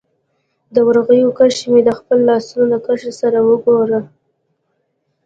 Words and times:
د 0.73 0.75
ورغوي 0.87 1.19
کرښي 1.37 1.67
مي 1.73 1.81
د 1.85 1.89
خپلو 1.99 2.21
لاسونو 2.29 2.65
د 2.69 2.75
کرښو 2.85 3.11
سره 3.21 3.39
وګوره 3.49 3.99